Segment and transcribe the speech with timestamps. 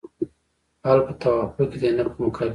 [0.85, 2.49] حل په توافق کې دی نه په مقابله.